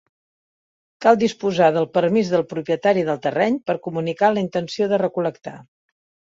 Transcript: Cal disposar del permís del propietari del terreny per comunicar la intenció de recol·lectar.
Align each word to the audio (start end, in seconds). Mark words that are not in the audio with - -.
Cal 1.05 1.19
disposar 1.23 1.67
del 1.75 1.85
permís 1.99 2.33
del 2.33 2.45
propietari 2.55 3.05
del 3.11 3.21
terreny 3.29 3.61
per 3.69 3.79
comunicar 3.87 4.33
la 4.35 4.47
intenció 4.49 4.93
de 4.95 5.03
recol·lectar. 5.07 5.59